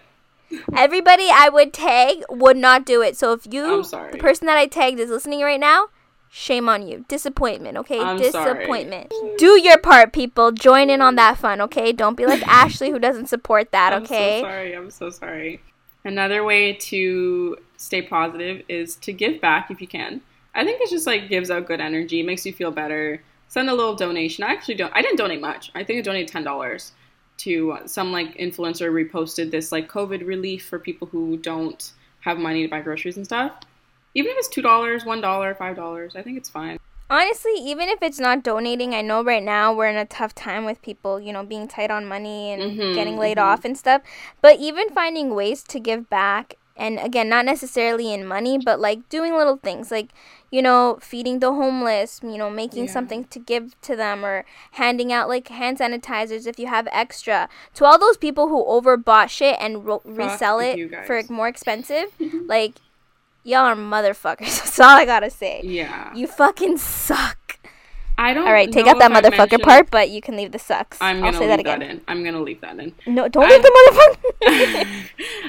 [0.75, 3.17] Everybody I would tag would not do it.
[3.17, 4.13] So if you, I'm sorry.
[4.13, 5.89] the person that I tagged is listening right now,
[6.29, 7.05] shame on you.
[7.09, 8.01] Disappointment, okay?
[8.01, 8.55] I'm sorry.
[8.55, 9.13] Disappointment.
[9.39, 10.53] Do your part, people.
[10.53, 11.93] Join in on that fun, okay?
[11.93, 14.41] Don't be like Ashley who doesn't support that, I'm okay?
[14.41, 14.77] so sorry.
[14.77, 15.61] I'm so sorry.
[16.05, 20.21] Another way to stay positive is to give back if you can.
[20.55, 23.23] I think it just like gives out good energy, makes you feel better.
[23.49, 24.45] Send a little donation.
[24.45, 24.93] I actually don't.
[24.95, 25.71] I didn't donate much.
[25.75, 26.93] I think I donated ten dollars
[27.41, 32.63] to some like influencer reposted this like COVID relief for people who don't have money
[32.63, 33.53] to buy groceries and stuff.
[34.15, 36.77] Even if it's two dollars, one dollar, five dollars, I think it's fine.
[37.09, 40.65] Honestly, even if it's not donating, I know right now we're in a tough time
[40.65, 43.43] with people, you know, being tight on money and Mhm, getting laid mhm.
[43.43, 44.03] off and stuff.
[44.41, 49.09] But even finding ways to give back, and again, not necessarily in money, but like
[49.09, 50.13] doing little things like,
[50.51, 52.91] you know, feeding the homeless, you know, making Yeah.
[52.93, 57.49] something to give to them or handing out like hand sanitizers if you have extra.
[57.75, 62.07] To all those people who overbought shit and ro- resell it for more expensive,
[62.47, 62.75] like,
[63.45, 64.39] y'all are motherfuckers.
[64.65, 65.61] That's all I gotta say.
[65.63, 67.37] Yeah, You fucking suck.
[68.19, 68.47] I don't.
[68.47, 70.99] All right, take out that motherfucker part, but you can leave the sucks.
[71.01, 71.81] I'm gonna leave that again.
[71.81, 72.01] in.
[72.07, 72.93] I'm gonna leave that in.
[73.07, 74.97] No, don't I- leave the motherfucker.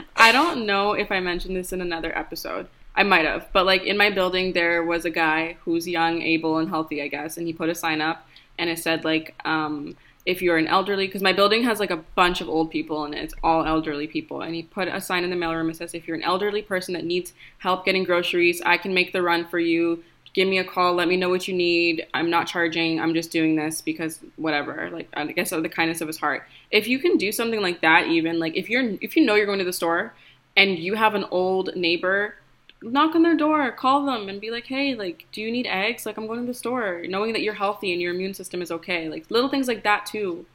[0.16, 2.68] I don't know if I mentioned this in another episode.
[2.96, 6.58] I might have, but like in my building, there was a guy who's young, able,
[6.58, 8.28] and healthy, I guess, and he put a sign up,
[8.60, 11.98] and it said like, um, if you're an elderly, because my building has like a
[12.16, 15.30] bunch of old people, and it's all elderly people, and he put a sign in
[15.30, 18.78] the mailroom and says, if you're an elderly person that needs help getting groceries, I
[18.78, 20.04] can make the run for you.
[20.34, 20.94] Give me a call.
[20.94, 22.06] Let me know what you need.
[22.14, 23.02] I'm not charging.
[23.02, 24.90] I'm just doing this because whatever.
[24.90, 26.48] Like I guess out of the kindness of his heart.
[26.70, 29.46] If you can do something like that, even like if you're if you know you're
[29.46, 30.14] going to the store
[30.56, 32.36] and you have an old neighbor,
[32.82, 36.06] knock on their door, call them, and be like, hey, like, do you need eggs?
[36.06, 38.72] Like I'm going to the store, knowing that you're healthy and your immune system is
[38.72, 39.10] okay.
[39.10, 40.46] Like little things like that too.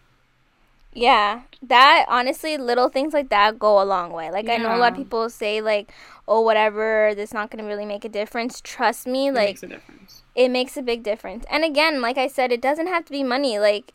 [0.93, 4.31] yeah, that honestly, little things like that go a long way.
[4.31, 5.93] Like I know a lot of people say like,
[6.27, 8.61] oh, whatever, this not gonna really make a difference.
[8.63, 10.23] Trust me, like It like makes a difference.
[10.35, 11.45] it makes a big difference.
[11.51, 13.59] And again, like I said, it doesn't have to be money.
[13.59, 13.95] Like,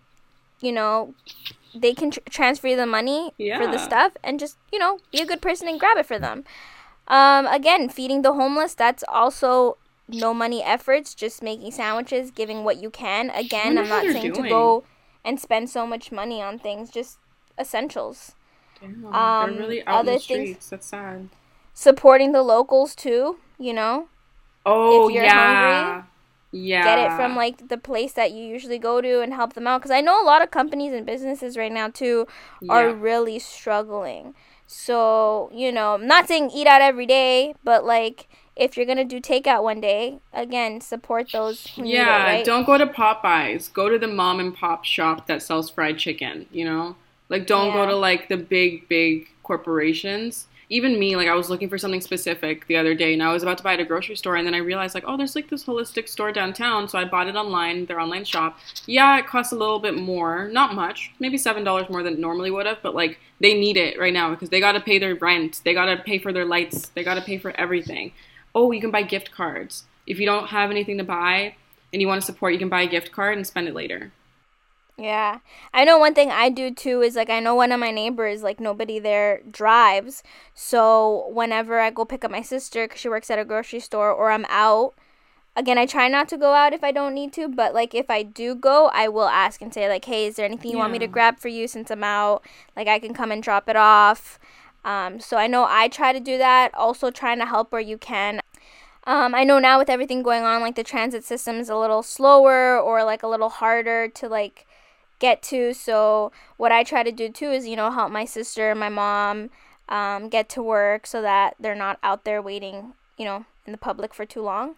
[0.61, 1.15] you know,
[1.73, 5.21] they can tr- transfer you the money for the stuff and just, you know, be
[5.21, 6.43] a good person and grab it for them.
[7.11, 12.81] Um, again, feeding the homeless, that's also no money efforts, just making sandwiches, giving what
[12.81, 13.29] you can.
[13.31, 14.43] Again, I'm not saying doing.
[14.43, 14.85] to go
[15.23, 17.17] and spend so much money on things, just
[17.59, 18.33] essentials.
[18.79, 20.51] Damn, um, really out other in the streets.
[20.51, 21.27] Things, That's sad.
[21.73, 24.07] Supporting the locals too, you know.
[24.65, 25.83] Oh if you're yeah.
[25.83, 26.09] Hungry,
[26.53, 26.83] yeah.
[26.83, 29.79] Get it from like the place that you usually go to and help them out
[29.79, 32.27] because I know a lot of companies and businesses right now too
[32.69, 32.95] are yeah.
[32.97, 34.33] really struggling.
[34.73, 39.03] So, you know, I'm not saying eat out every day, but like if you're gonna
[39.03, 41.67] do takeout one day, again, support those.
[41.75, 42.45] yeah, it, right?
[42.45, 43.71] don't go to Popeyes.
[43.73, 46.45] Go to the mom and pop shop that sells fried chicken.
[46.51, 46.95] You know,
[47.27, 47.73] like don't yeah.
[47.73, 51.99] go to like the big big corporations even me, like I was looking for something
[51.99, 54.37] specific the other day and I was about to buy it at a grocery store
[54.37, 56.87] and then I realized like, oh, there's like this holistic store downtown.
[56.87, 58.57] So I bought it online, their online shop.
[58.85, 60.47] Yeah, it costs a little bit more.
[60.47, 61.11] Not much.
[61.19, 64.29] Maybe seven dollars more than normally would have, but like they need it right now
[64.29, 67.37] because they gotta pay their rent, they gotta pay for their lights, they gotta pay
[67.37, 68.13] for everything.
[68.55, 69.83] Oh, you can buy gift cards.
[70.07, 71.55] If you don't have anything to buy
[71.91, 74.13] and you want to support, you can buy a gift card and spend it later.
[74.97, 75.39] Yeah.
[75.73, 78.43] I know one thing I do too is like I know one of my neighbors
[78.43, 80.21] like nobody there drives.
[80.53, 84.11] So whenever I go pick up my sister cuz she works at a grocery store
[84.11, 84.93] or I'm out,
[85.55, 88.09] again I try not to go out if I don't need to, but like if
[88.09, 90.83] I do go, I will ask and say like, "Hey, is there anything you yeah.
[90.83, 92.45] want me to grab for you since I'm out?
[92.75, 94.39] Like I can come and drop it off."
[94.83, 96.73] Um, so I know I try to do that.
[96.75, 98.41] Also trying to help where you can.
[99.05, 102.03] Um, I know now with everything going on, like the transit system is a little
[102.03, 104.65] slower or like a little harder to like
[105.21, 105.73] get to.
[105.73, 109.49] So what I try to do too is you know help my sister, my mom,
[109.87, 113.77] um, get to work so that they're not out there waiting, you know, in the
[113.77, 114.75] public for too long.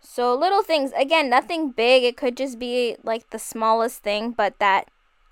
[0.00, 2.04] So little things, again, nothing big.
[2.04, 4.88] It could just be like the smallest thing, but that,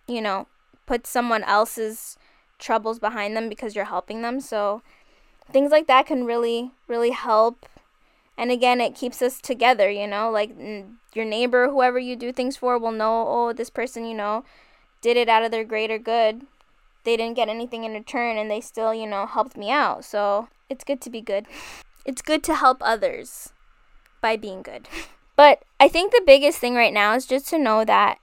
[0.07, 0.47] you know,
[0.87, 2.17] puts someone else's
[2.59, 4.41] troubles behind them because you're helping them.
[4.41, 4.83] So
[5.51, 7.67] things like that can really, really help
[8.39, 10.51] and again it keeps us together you know like
[11.15, 14.45] your neighbor whoever you do things for will know oh this person you know
[15.01, 16.43] did it out of their greater good.
[17.05, 20.05] They didn't get anything in return and they still you know helped me out.
[20.05, 21.47] So it's good to be good.
[22.05, 23.53] It's good to help others
[24.23, 24.89] by being good.
[25.37, 28.19] But i think the biggest thing right now is just to know that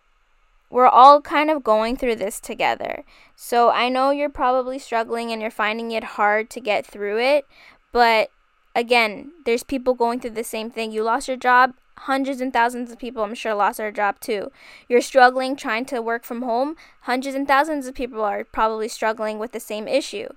[0.69, 3.06] we're all kind of going through this together.
[3.38, 7.45] So I know you're probably struggling and you're finding it hard to get through it,
[7.93, 8.32] but
[8.75, 10.91] again, there's people going through the same thing.
[10.91, 14.51] You lost your job, hundreds and thousands of people, I'm sure, lost their job too.
[14.89, 19.39] You're struggling trying to work from home, hundreds and thousands of people are probably struggling
[19.39, 20.27] with the same issue.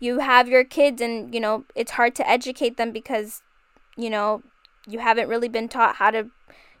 [0.00, 3.42] You have your kids, and you know, it's hard to educate them because,
[3.96, 4.42] you know,
[4.86, 6.28] you haven't really been taught how to,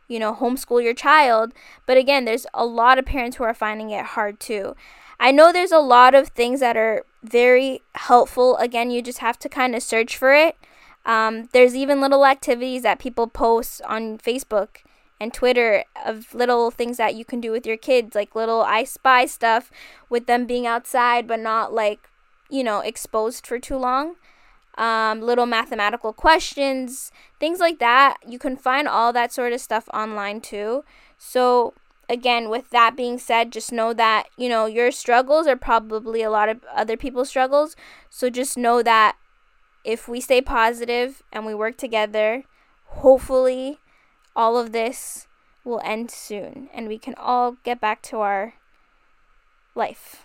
[0.08, 1.52] you know, homeschool your child.
[1.86, 4.76] But again, there's a lot of parents who are finding it hard too.
[5.18, 8.56] I know there's a lot of things that are very helpful.
[8.58, 10.56] Again, you just have to kind of search for it.
[11.06, 14.78] Um, there's even little activities that people post on Facebook
[15.20, 18.84] and Twitter of little things that you can do with your kids, like little I
[18.84, 19.70] spy stuff
[20.10, 22.10] with them being outside but not like,
[22.50, 24.16] you know, exposed for too long.
[24.76, 28.18] Um, little mathematical questions, things like that.
[28.28, 30.84] You can find all that sort of stuff online too.
[31.16, 31.72] So,
[32.10, 36.28] again, with that being said, just know that, you know, your struggles are probably a
[36.28, 37.74] lot of other people's struggles.
[38.10, 39.16] So, just know that
[39.86, 42.42] if we stay positive and we work together,
[42.86, 43.78] hopefully
[44.34, 45.28] all of this
[45.64, 48.54] will end soon and we can all get back to our
[49.76, 50.24] life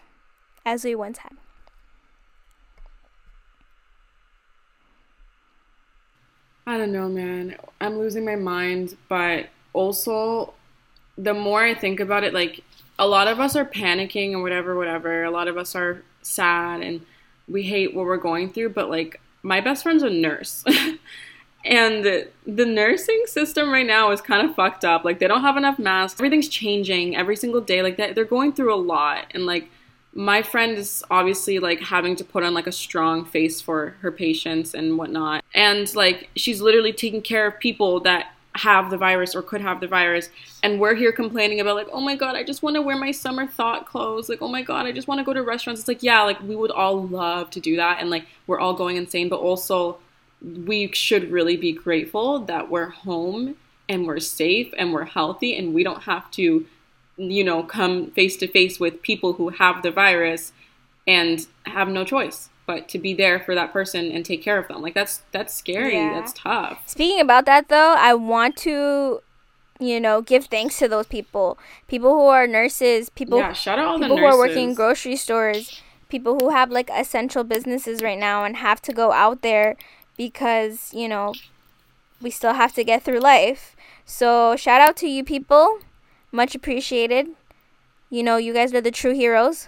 [0.65, 1.33] as we once had.
[6.65, 7.55] I don't know, man.
[7.79, 10.53] I'm losing my mind, but also
[11.19, 12.63] the more I think about it, like
[12.97, 15.23] a lot of us are panicking and whatever, whatever.
[15.23, 17.05] A lot of us are sad and
[17.47, 20.63] we hate what we're going through, but like my best friend's a nurse.
[21.65, 25.05] and the nursing system right now is kind of fucked up.
[25.05, 26.19] Like they don't have enough masks.
[26.19, 27.81] Everything's changing every single day.
[27.81, 29.25] Like they're going through a lot.
[29.31, 29.69] And like
[30.13, 34.11] my friend is obviously like having to put on like a strong face for her
[34.11, 35.43] patients and whatnot.
[35.53, 39.79] And like she's literally taking care of people that have the virus or could have
[39.79, 40.29] the virus
[40.61, 43.11] and we're here complaining about like oh my god i just want to wear my
[43.11, 44.27] summer thought clothes.
[44.27, 45.79] Like oh my god i just want to go to restaurants.
[45.79, 48.73] It's like yeah like we would all love to do that and like we're all
[48.73, 49.97] going insane but also
[50.41, 53.55] we should really be grateful that we're home
[53.87, 56.65] and we're safe and we're healthy and we don't have to
[57.17, 60.51] you know come face to face with people who have the virus
[61.07, 64.67] and have no choice but to be there for that person and take care of
[64.69, 64.81] them.
[64.81, 65.95] Like that's that's scary.
[65.95, 66.13] Yeah.
[66.13, 66.81] That's tough.
[66.85, 69.21] Speaking about that though, I want to
[69.79, 71.57] you know, give thanks to those people.
[71.87, 74.35] People who are nurses, people Yeah, shout out all people the nurses.
[74.35, 78.57] who are working in grocery stores, people who have like essential businesses right now and
[78.57, 79.75] have to go out there
[80.17, 81.33] because, you know,
[82.21, 83.75] we still have to get through life.
[84.05, 85.79] So shout out to you people.
[86.31, 87.29] Much appreciated.
[88.11, 89.67] You know, you guys are the true heroes.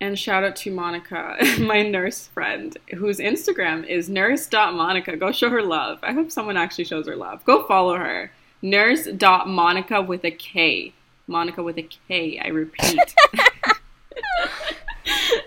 [0.00, 5.18] And shout out to Monika, my nurse friend, whose Instagram is nurse.monika.
[5.18, 5.98] Go show her love.
[6.02, 7.44] I hope someone actually shows her love.
[7.44, 8.30] Go follow her.
[8.60, 10.92] Nurse.monika with a K.
[11.28, 13.14] Monika with a K, I repeat.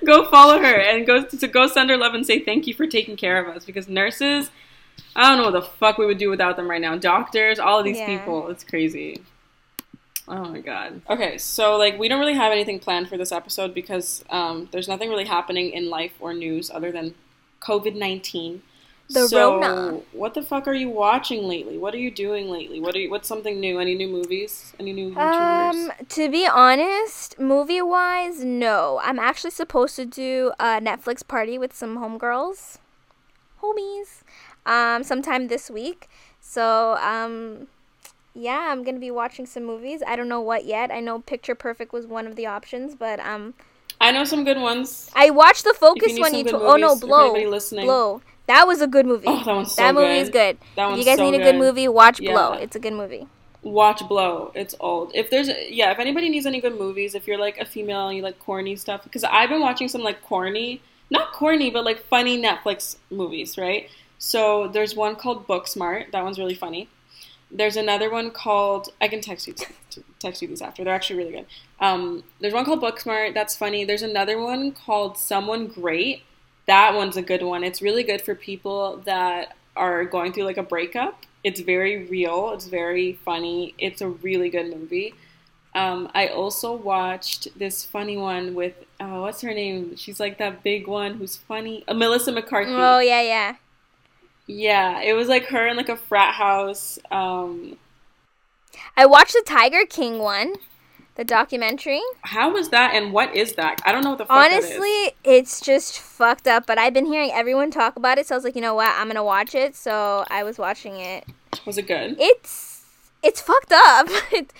[0.05, 2.87] go follow her and go to go send her love and say thank you for
[2.87, 4.51] taking care of us because nurses
[5.15, 6.97] I don't know what the fuck we would do without them right now.
[6.97, 8.19] Doctors, all of these Yeah.
[8.19, 8.49] people.
[8.49, 9.21] It's crazy.
[10.29, 11.01] Oh my god.
[11.09, 14.87] Okay, so like we don't really have anything planned for this episode because um, there's
[14.87, 17.15] nothing really happening in life or news other than
[17.61, 18.61] COVID nineteen.
[19.11, 20.01] The so, Rona.
[20.11, 21.79] what the fuck are you watching lately?
[21.79, 22.79] What are you doing lately?
[22.79, 23.09] What are you?
[23.09, 23.79] What's something new?
[23.79, 24.71] Any new movies?
[24.79, 25.89] Any new YouTubers?
[25.89, 29.01] Um, to be honest, movie wise, no.
[29.03, 32.77] I'm actually supposed to do a Netflix party with some homegirls,
[33.63, 34.21] homies,
[34.67, 36.07] um, sometime this week.
[36.39, 37.67] So, um,
[38.33, 40.01] yeah, I'm gonna be watching some movies.
[40.05, 40.91] I don't know what yet.
[40.91, 43.53] I know Picture Perfect was one of the options, but um,
[43.99, 45.09] I know some good ones.
[45.15, 46.33] I watched the Focus need one.
[46.33, 46.63] You told.
[46.63, 47.33] Oh no, Blow.
[47.33, 48.21] Blow.
[48.47, 49.25] That was a good movie.
[49.27, 50.21] Oh, that one's so that movie good.
[50.21, 50.57] is good.
[50.75, 51.59] That one's If you guys so need a good good.
[51.59, 52.31] movie, watch Yeah.
[52.31, 52.53] Blow.
[52.53, 53.27] It's a good movie.
[53.61, 54.51] Watch Blow.
[54.55, 55.11] It's old.
[55.13, 58.17] If there's yeah, if anybody needs any good movies, if you're like a female and
[58.17, 61.99] you like corny stuff, because I've been watching some like corny, not corny, but like
[62.05, 63.89] funny Netflix movies, right?
[64.17, 66.11] So there's one called Booksmart.
[66.11, 66.87] That one's really funny.
[67.51, 69.55] There's another one called I can text you
[70.19, 70.83] text you these after.
[70.83, 71.45] They're actually really good.
[71.79, 73.33] Um, there's one called Booksmart.
[73.33, 73.85] That's funny.
[73.85, 76.23] There's another one called Someone Great.
[76.67, 77.63] That one's a good one.
[77.63, 81.23] It's really good for people that are going through like a breakup.
[81.43, 82.51] It's very real.
[82.53, 83.73] It's very funny.
[83.77, 85.15] It's a really good movie.
[85.73, 89.95] Um, I also watched this funny one with uh, what's her name?
[89.95, 91.83] She's like that big one who's funny.
[91.87, 92.71] Uh, Melissa McCarthy.
[92.73, 93.55] Oh yeah, yeah.
[94.51, 96.97] Yeah, it was like her in like a frat house.
[97.11, 97.77] Um,
[98.97, 100.55] I watched the Tiger King one,
[101.15, 102.01] the documentary.
[102.21, 103.79] how was that and what is that?
[103.85, 104.35] I don't know what the fuck.
[104.37, 106.65] Honestly, it's just fucked up.
[106.65, 108.89] But I've been hearing everyone talk about it, so I was like, you know what,
[108.97, 109.75] I'm gonna watch it.
[109.75, 111.25] So I was watching it.
[111.67, 112.15] Was it good?
[112.19, 112.83] It's
[113.21, 114.07] it's fucked up.
[114.31, 114.51] It-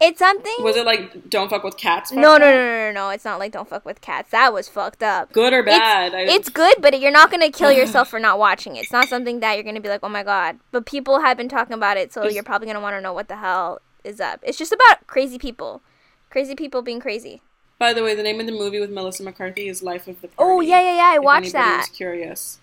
[0.00, 0.54] it's something.
[0.60, 2.12] Was it like don't fuck with cats?
[2.12, 3.10] no, no, no, no, no, no.
[3.10, 4.30] It's not like don't fuck with cats.
[4.30, 5.32] That was fucked up.
[5.32, 6.14] Good or bad?
[6.14, 8.80] I- It's good, but you're not gonna kill yourself for not watching it.
[8.84, 10.58] It's not something that you're gonna be like, oh my god.
[10.70, 13.12] But people have been talking about it, so Is- you're probably gonna want to know
[13.12, 14.40] what the hell is up.
[14.42, 15.82] It's just about crazy people,
[16.30, 17.42] crazy people being crazy.
[17.78, 20.28] By the way, the name of the movie with Melissa McCarthy is Life of the
[20.38, 20.52] oh, Party.
[20.52, 21.10] Oh yeah, yeah, yeah.
[21.14, 21.86] I watched that.
[21.88, 22.58] was curious.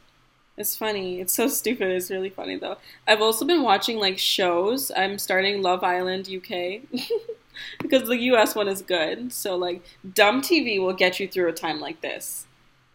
[0.58, 1.20] It's funny.
[1.22, 1.90] It's so stupid.
[1.90, 2.78] It's really funny though.
[3.08, 4.92] I've also been watching like shows.
[4.96, 6.82] I'm starting Love Island UK
[7.82, 9.32] because the US one is good.
[9.34, 12.46] So like dumb TV will get you through a time like this.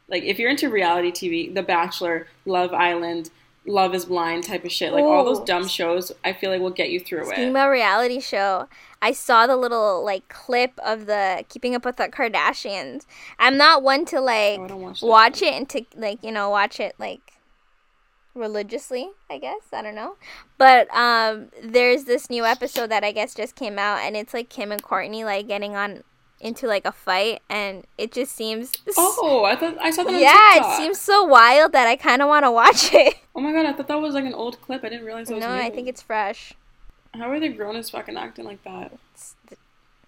[0.08, 3.30] Like if you're into reality TV, The Bachelor, Love Island,
[3.66, 6.70] Love is Blind type of shit, like all those dumb shows, I feel like will
[6.70, 7.50] get you through Speaking it.
[7.50, 8.66] about reality show,
[9.02, 13.04] I saw the little like clip of the Keeping Up with the Kardashians.
[13.38, 16.80] I'm not one to like Oh, watch watch it and to like you know watch
[16.80, 17.20] it like
[18.38, 20.16] religiously i guess i don't know
[20.56, 24.48] but um there's this new episode that i guess just came out and it's like
[24.48, 26.02] kim and kourtney like getting on
[26.40, 30.20] into like a fight and it just seems Oh, I thought I saw that on
[30.20, 30.72] yeah TikTok.
[30.72, 33.66] it seems so wild that i kind of want to watch it Oh my god,
[33.66, 34.82] I thought that was like an old clip.
[34.84, 35.60] I didn't realize it was no new.
[35.62, 36.54] i think it's fresh
[37.14, 38.92] How are they grown as fucking acting like that?
[39.14, 39.34] It's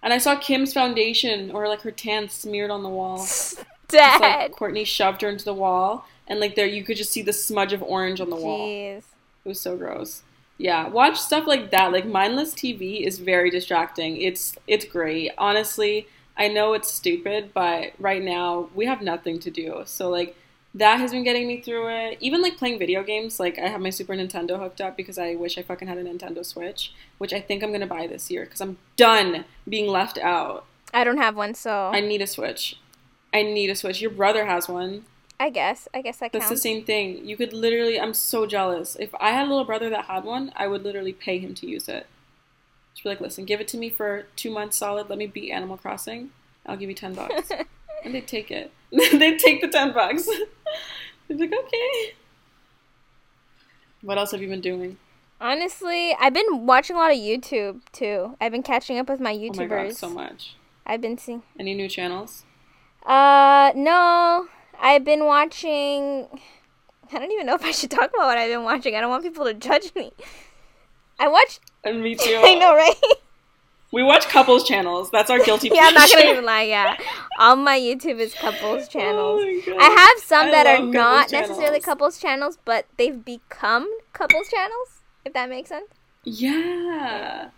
[0.03, 3.25] And I saw Kim's foundation or like her tan smeared on the wall.
[3.87, 7.21] Dead like Kourtney shoved her into the wall, and like there you could just see
[7.21, 8.65] the smudge of orange on the wall.
[8.65, 9.03] jeez
[9.43, 10.23] It was so gross.
[10.57, 11.91] Yeah, watch stuff like that.
[11.91, 14.15] Like mindless TV is very distracting.
[14.15, 15.31] It's it's great.
[15.37, 19.81] Honestly, I know it's stupid, but right now we have nothing to do.
[19.85, 20.37] So like
[20.73, 22.17] that has been getting me through it.
[22.21, 25.35] Even like playing video games, like I have my Super Nintendo hooked up because I
[25.35, 28.31] wish I fucking had a Nintendo Switch, which I think I'm going to buy this
[28.31, 30.63] year cuz I'm done being left out.
[30.93, 32.77] i don't have one so I need a Switch.
[33.33, 33.99] I need a Switch.
[33.99, 35.03] Your brother has one.
[35.41, 35.87] I guess.
[35.91, 36.61] I guess that That's counts.
[36.61, 37.25] the same thing.
[37.27, 37.99] You could literally.
[37.99, 38.95] I'm so jealous.
[38.99, 41.67] If I had a little brother that had one, I would literally pay him to
[41.67, 42.05] use it.
[42.93, 45.09] Just be like, listen, give it to me for two months solid.
[45.09, 46.29] Let me beat Animal Crossing.
[46.67, 47.49] I'll give you ten bucks,
[48.05, 48.71] and they'd take it.
[48.91, 50.27] They'd take the ten bucks.
[51.27, 52.13] They're like, okay.
[54.01, 54.97] What else have you been doing?
[55.39, 58.37] Honestly, I've been watching a lot of YouTube too.
[58.39, 59.55] I've been catching up with my YouTubers.
[59.55, 60.55] Oh my god, so much.
[60.85, 61.41] I've been seeing.
[61.57, 62.43] Any new channels?
[63.03, 64.49] Uh, no.
[64.81, 66.27] I've been watching.
[67.13, 68.95] I don't even know if I should talk about what I've been watching.
[68.95, 70.11] I don't want people to judge me.
[71.19, 71.59] I watched.
[71.83, 72.41] And me too.
[72.43, 72.95] I know, right?
[73.93, 75.11] We watch couples channels.
[75.11, 76.63] That's our guilty yeah, I'm not gonna even lie.
[76.63, 76.97] Yeah,
[77.37, 79.41] all my YouTube is couples oh channels.
[79.43, 79.81] Oh my God.
[79.81, 84.47] I have some I that are not couples necessarily couples channels, but they've become couples
[84.49, 85.01] channels.
[85.25, 85.91] If that makes sense.
[86.23, 87.49] Yeah.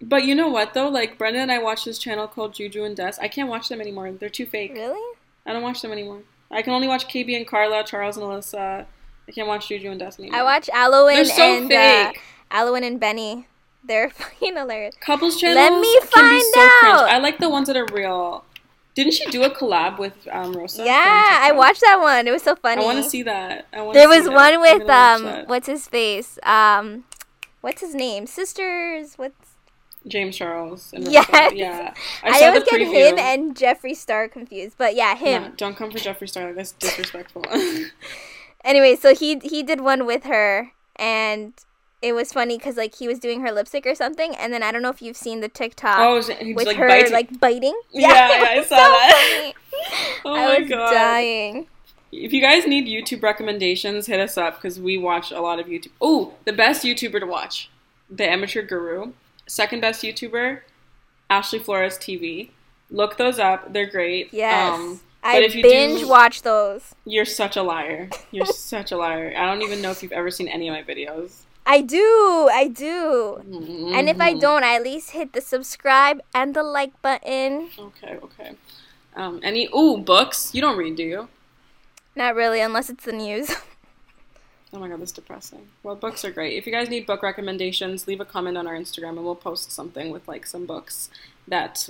[0.00, 0.88] But you know what though?
[0.88, 3.14] Like Brenda and I watch this channel called Juju and Des.
[3.20, 4.12] I can't watch them anymore.
[4.12, 4.74] They're too fake.
[4.74, 5.16] Really?
[5.46, 6.20] I don't watch them anymore.
[6.50, 8.86] I can only watch KB and Carla, Charles and Alyssa.
[9.28, 10.28] I can't watch Juju and Destiny.
[10.28, 10.40] anymore.
[10.40, 12.12] I watch and, so and uh.
[12.50, 13.46] Aloe and Benny.
[13.84, 14.94] They're fucking hilarious.
[15.00, 16.94] Couples channels Let me find so cringe.
[16.94, 17.08] out.
[17.10, 18.44] I like the ones that are real.
[18.94, 20.84] Didn't she do a collab with um, Rosa?
[20.84, 22.26] Yeah, I watched that one.
[22.26, 22.82] It was so funny.
[22.82, 23.66] I want to see that.
[23.72, 24.32] I There was that.
[24.34, 26.36] one I'm with um, what's his face?
[26.42, 27.04] Um,
[27.60, 28.26] what's his name?
[28.26, 29.14] Sisters.
[29.16, 29.47] What's
[30.06, 30.92] James Charles.
[30.92, 31.28] And Yes.
[31.54, 31.94] Yeah.
[32.22, 33.10] I, I, always get preview.
[33.10, 35.42] him and Jeffree Star confused, but yeah, him.
[35.42, 36.52] Nah, don't come for Jeffree Star.
[36.52, 37.44] That's disrespectful.
[38.64, 41.54] Anyway, so he he did one with her, and
[42.02, 44.72] it was funny because like he was doing her lipstick or something, and then I
[44.72, 46.16] don't know if you've seen the TikTok oh,
[46.54, 47.12] with like her biting.
[47.12, 47.80] like biting.
[47.92, 49.52] Yeah, it yeah, I saw so that.
[49.72, 50.20] funny.
[50.24, 50.90] oh I my was god.
[50.92, 51.66] dying.
[52.10, 55.66] If you guys need YouTube recommendations, hit us up because we watch a lot of
[55.66, 55.90] YouTube.
[56.00, 57.70] Oh, the best YouTuber to watch,
[58.10, 59.12] the Amateur Guru.
[59.48, 60.60] Second best YouTuber,
[61.30, 62.50] Ashley Flores TV.
[62.90, 64.32] Look those up; they're great.
[64.32, 64.72] Yes.
[64.78, 66.94] Um, I if you binge do- watch those.
[67.04, 68.08] you're such a liar.
[68.30, 69.34] You're such a liar.
[69.36, 71.40] I don't even know if you've ever seen any of my videos.
[71.66, 73.42] I do, I do.
[73.94, 74.40] And if I Mhm.
[74.40, 77.68] don't, I at least hit the subscribe and the like button.
[77.78, 78.52] okay, okay.
[79.16, 80.54] Um, any ooh books?
[80.54, 81.28] You don't read, do you?
[82.16, 83.50] Not really, unless it's the news.
[84.72, 85.68] Oh my god, that's depressing.
[85.82, 86.58] Well, books are great.
[86.58, 89.72] If you guys need book recommendations, leave a comment on our Instagram and we'll post
[89.72, 91.08] something with like some books
[91.46, 91.88] that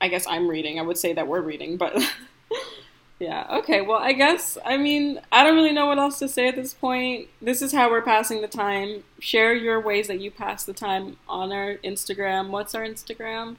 [0.00, 0.78] I guess I'm reading.
[0.78, 1.96] I would say that we're reading, but
[3.20, 3.46] yeah.
[3.50, 6.56] Okay, well, I guess, I mean, I don't really know what else to say at
[6.56, 7.28] this point.
[7.40, 9.04] This is how we're passing the time.
[9.20, 12.50] Share your ways that you pass the time on our Instagram.
[12.50, 13.56] What's our Instagram?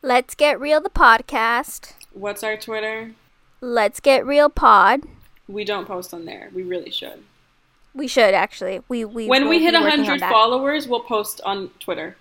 [0.00, 1.94] Let's get real the podcast.
[2.12, 3.12] What's our Twitter?
[3.60, 5.02] Let's get real pod.
[5.48, 6.50] We don't post on there.
[6.54, 7.24] We really should.
[7.94, 8.80] We should actually.
[8.88, 12.16] We we when we hit 100 followers we'll post on twitter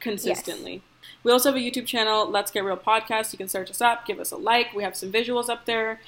[0.00, 0.82] consistently Yes.
[1.22, 4.06] we also have a youtube channel let's get real podcast you can search us up
[4.06, 6.00] give us a like we have some visuals up there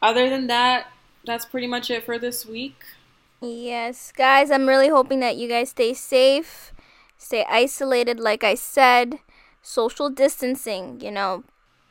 [0.00, 0.86] other than that
[1.26, 2.76] that's pretty much it for this week
[3.44, 6.72] Yes, guys, I'm really hoping that you guys stay safe,
[7.18, 9.18] stay isolated, like I said,
[9.60, 11.00] social distancing.
[11.00, 11.42] You know,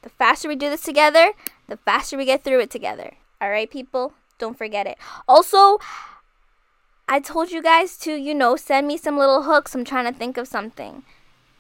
[0.02, 1.34] the faster we do this together,
[1.68, 3.16] the faster we get through it together.
[3.42, 4.14] All right, people?
[4.42, 4.98] Don't forget it.
[5.28, 5.80] Also,
[7.08, 9.76] I told you guys to, you know, send me some little hooks.
[9.76, 11.04] I'm trying to think of something.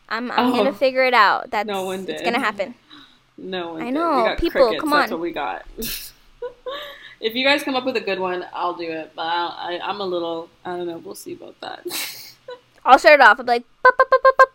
[0.09, 0.57] I'm, I'm Oh.
[0.57, 1.51] gonna figure it out.
[1.51, 2.15] That's No one did.
[2.15, 2.73] It's gonna happen.
[3.37, 4.81] no one I know, people, crickets.
[4.81, 4.99] come on.
[5.01, 5.65] that's what we got
[7.21, 9.89] if you guys come up with a good one i'll do it but I, I,
[9.89, 11.81] i'm a little i don't know we'll see about that
[12.85, 13.39] I'll start it off.
[13.39, 13.63] I'm like,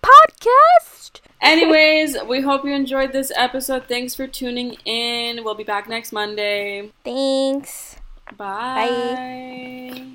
[0.02, 1.20] podcast.
[1.40, 6.12] anyways we hope you enjoyed this episode thanks for tuning in we'll be back next
[6.12, 7.96] monday Thanks.
[8.34, 10.06] Bye.